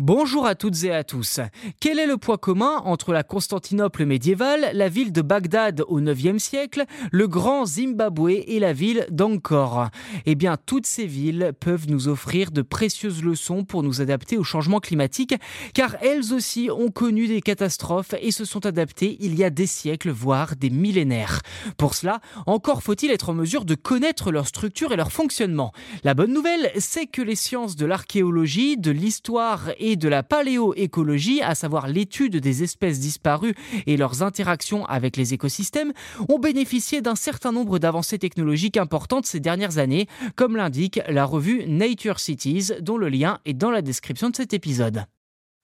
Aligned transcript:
Bonjour 0.00 0.44
à 0.44 0.56
toutes 0.56 0.82
et 0.82 0.92
à 0.92 1.04
tous. 1.04 1.38
Quel 1.78 2.00
est 2.00 2.08
le 2.08 2.16
point 2.16 2.36
commun 2.36 2.82
entre 2.84 3.12
la 3.12 3.22
Constantinople 3.22 4.04
médiévale, 4.04 4.70
la 4.74 4.88
ville 4.88 5.12
de 5.12 5.22
Bagdad 5.22 5.84
au 5.86 6.00
IXe 6.00 6.42
siècle, 6.42 6.84
le 7.12 7.28
grand 7.28 7.64
Zimbabwe 7.64 8.42
et 8.44 8.58
la 8.58 8.72
ville 8.72 9.06
d'Angkor? 9.12 9.90
Eh 10.26 10.34
bien, 10.34 10.56
toutes 10.66 10.86
ces 10.86 11.06
villes 11.06 11.52
peuvent 11.60 11.88
nous 11.88 12.08
offrir 12.08 12.50
de 12.50 12.62
précieuses 12.62 13.22
leçons 13.22 13.62
pour 13.62 13.84
nous 13.84 14.00
adapter 14.00 14.36
au 14.36 14.42
changement 14.42 14.80
climatique, 14.80 15.36
car 15.74 15.94
elles 16.02 16.34
aussi 16.34 16.70
ont 16.72 16.90
connu 16.90 17.28
des 17.28 17.40
catastrophes 17.40 18.16
et 18.20 18.32
se 18.32 18.44
sont 18.44 18.66
adaptées 18.66 19.16
il 19.20 19.36
y 19.36 19.44
a 19.44 19.50
des 19.50 19.68
siècles, 19.68 20.10
voire 20.10 20.56
des 20.56 20.70
millénaires. 20.70 21.40
Pour 21.76 21.94
cela, 21.94 22.18
encore 22.46 22.82
faut-il 22.82 23.12
être 23.12 23.28
en 23.28 23.34
mesure 23.34 23.64
de 23.64 23.76
connaître 23.76 24.32
leur 24.32 24.48
structure 24.48 24.92
et 24.92 24.96
leur 24.96 25.12
fonctionnement. 25.12 25.70
La 26.02 26.14
bonne 26.14 26.32
nouvelle, 26.32 26.72
c'est 26.80 27.06
que 27.06 27.22
les 27.22 27.36
sciences 27.36 27.76
de 27.76 27.86
l'archéologie, 27.86 28.76
de 28.76 28.90
l'histoire 28.90 29.70
et 29.78 29.83
de 29.96 30.08
la 30.08 30.22
paléoécologie, 30.22 31.42
à 31.42 31.54
savoir 31.54 31.88
l'étude 31.88 32.36
des 32.36 32.62
espèces 32.62 33.00
disparues 33.00 33.54
et 33.86 33.96
leurs 33.96 34.22
interactions 34.22 34.86
avec 34.86 35.16
les 35.16 35.34
écosystèmes, 35.34 35.92
ont 36.28 36.38
bénéficié 36.38 37.02
d'un 37.02 37.14
certain 37.14 37.52
nombre 37.52 37.78
d'avancées 37.78 38.18
technologiques 38.18 38.76
importantes 38.76 39.26
ces 39.26 39.40
dernières 39.40 39.78
années, 39.78 40.08
comme 40.36 40.56
l'indique 40.56 41.00
la 41.08 41.24
revue 41.24 41.64
Nature 41.66 42.18
Cities, 42.18 42.72
dont 42.80 42.96
le 42.96 43.08
lien 43.08 43.38
est 43.44 43.54
dans 43.54 43.70
la 43.70 43.82
description 43.82 44.30
de 44.30 44.36
cet 44.36 44.54
épisode. 44.54 45.04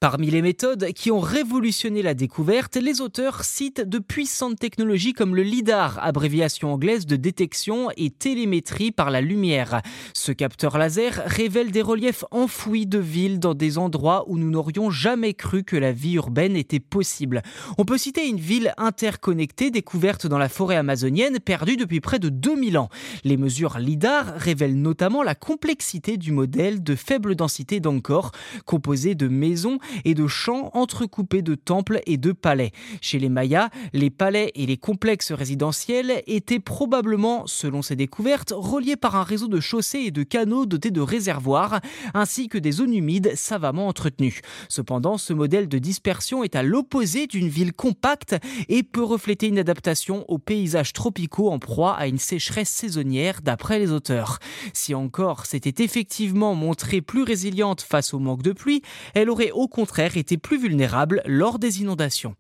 Parmi 0.01 0.31
les 0.31 0.41
méthodes 0.41 0.95
qui 0.95 1.11
ont 1.11 1.21
révolutionné 1.21 2.01
la 2.01 2.15
découverte, 2.15 2.77
les 2.77 3.03
auteurs 3.03 3.45
citent 3.45 3.83
de 3.87 3.99
puissantes 3.99 4.59
technologies 4.59 5.13
comme 5.13 5.37
le 5.37 5.43
LIDAR, 5.43 5.99
abréviation 6.03 6.73
anglaise 6.73 7.05
de 7.05 7.17
détection 7.17 7.91
et 7.99 8.09
télémétrie 8.09 8.93
par 8.93 9.11
la 9.11 9.21
lumière. 9.21 9.83
Ce 10.15 10.33
capteur 10.33 10.79
laser 10.79 11.23
révèle 11.27 11.71
des 11.71 11.83
reliefs 11.83 12.25
enfouis 12.31 12.87
de 12.87 12.97
villes 12.99 13.41
dans 13.41 13.53
des 13.53 13.77
endroits 13.77 14.25
où 14.27 14.39
nous 14.39 14.49
n'aurions 14.49 14.89
jamais 14.89 15.35
cru 15.35 15.65
que 15.65 15.77
la 15.77 15.93
vie 15.93 16.15
urbaine 16.15 16.57
était 16.57 16.81
possible. 16.81 17.43
On 17.77 17.85
peut 17.85 17.99
citer 17.99 18.27
une 18.27 18.41
ville 18.41 18.73
interconnectée 18.79 19.71
découverte 19.71 20.27
dans 20.27 20.39
la 20.39 20.49
forêt 20.49 20.77
amazonienne 20.77 21.41
perdue 21.41 21.77
depuis 21.77 22.01
près 22.01 22.19
de 22.19 22.31
2000 22.31 22.79
ans. 22.79 22.89
Les 23.25 23.37
mesures 23.37 23.79
LIDAR 23.79 24.33
révèlent 24.37 24.81
notamment 24.81 25.23
la 25.23 25.35
complexité 25.35 26.17
du 26.17 26.33
modèle 26.33 26.83
de 26.83 26.95
faible 26.95 27.35
densité 27.35 27.81
d'Angkor, 27.81 28.33
composé 28.65 29.15
de 29.15 29.29
maisons 29.29 29.79
et 30.05 30.15
de 30.15 30.27
champs 30.27 30.71
entrecoupés 30.75 31.43
de 31.43 31.55
temples 31.55 32.01
et 32.07 32.17
de 32.17 32.33
palais. 32.33 32.73
Chez 33.01 33.19
les 33.19 33.29
Mayas, 33.29 33.71
les 33.93 34.11
palais 34.11 34.53
et 34.55 34.67
les 34.67 34.77
complexes 34.77 35.33
résidentiels 35.33 36.23
étaient 36.27 36.61
probablement, 36.61 37.47
selon 37.47 37.83
ces 37.83 37.97
découvertes, 37.97 38.53
reliés 38.57 38.97
par 38.97 39.17
un 39.17 39.23
réseau 39.23 39.49
de 39.49 39.61
chaussées 39.61 40.01
et 40.01 40.11
de 40.11 40.23
canaux 40.23 40.67
dotés 40.67 40.91
de 40.91 41.01
réservoirs, 41.01 41.81
ainsi 42.15 42.49
que 42.49 42.59
des 42.59 42.73
zones 42.73 42.95
humides 42.95 43.33
savamment 43.35 43.89
entretenues. 43.89 44.41
Cependant, 44.69 45.19
ce 45.19 45.33
modèle 45.33 45.69
de 45.69 45.79
dispersion 45.79 46.45
est 46.45 46.57
à 46.57 46.63
l'opposé 46.63 47.27
d'une 47.27 47.49
ville 47.49 47.73
compacte 47.73 48.37
et 48.69 48.83
peut 48.83 49.03
refléter 49.03 49.49
une 49.49 49.59
adaptation 49.59 50.25
aux 50.29 50.39
paysages 50.39 50.93
tropicaux 50.93 51.51
en 51.51 51.59
proie 51.59 51.95
à 51.95 52.07
une 52.07 52.19
sécheresse 52.19 52.69
saisonnière 52.69 53.43
d'après 53.43 53.79
les 53.79 53.91
auteurs. 53.91 54.39
Si 54.73 54.95
encore 54.95 55.47
s'était 55.47 55.83
effectivement 55.83 56.55
montrée 56.55 57.01
plus 57.01 57.23
résiliente 57.23 57.81
face 57.83 58.15
au 58.15 58.19
manque 58.19 58.43
de 58.43 58.53
pluie, 58.53 58.83
elle 59.15 59.31
aurait 59.31 59.51
au 59.51 59.69
été 60.17 60.39
plus 60.39 60.59
vulnérables 60.59 61.23
lors 61.27 61.59
des 61.59 61.81
inondations. 61.81 62.35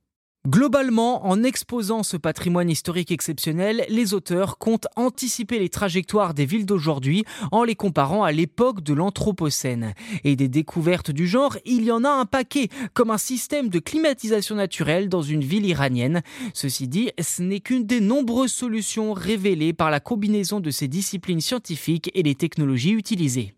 Globalement, 0.48 1.27
en 1.27 1.42
exposant 1.42 2.02
ce 2.02 2.16
patrimoine 2.16 2.70
historique 2.70 3.12
exceptionnel, 3.12 3.84
les 3.91 4.14
auteurs 4.14 4.56
comptent 4.56 4.86
anticiper 4.96 5.58
les 5.58 5.68
trajectoires 5.68 6.33
des 6.33 6.46
villes 6.46 6.64
d'aujourd'hui 6.64 7.24
en 7.52 7.62
les 7.62 7.74
comparant 7.74 8.24
à 8.24 8.33
l'époque 8.33 8.83
de 8.83 8.94
l'Anthropocène. 8.94 9.92
Et 10.24 10.36
des 10.36 10.48
découvertes 10.48 11.11
du 11.11 11.27
genre, 11.27 11.58
il 11.66 11.84
y 11.84 11.92
en 11.92 12.05
a 12.05 12.08
un 12.08 12.24
paquet, 12.24 12.70
comme 12.94 13.11
un 13.11 13.18
système 13.18 13.68
de 13.68 13.80
climatisation 13.80 14.55
naturelle 14.55 15.11
dans 15.11 15.20
une 15.20 15.44
ville 15.44 15.66
iranienne. 15.66 16.22
Ceci 16.55 16.88
dit, 16.88 17.11
ce 17.20 17.42
n'est 17.42 17.61
qu'une 17.61 17.84
des 17.84 18.00
nombreuses 18.00 18.52
solutions 18.52 19.12
révélées 19.12 19.74
par 19.74 19.90
la 19.90 20.00
combinaison 20.00 20.61
de 20.61 20.70
ces 20.70 20.89
disciplines 20.89 21.42
scientifiques 21.42 22.11
et 22.14 22.23
les 22.23 22.34
technologies 22.34 22.92
utilisées. 22.92 23.52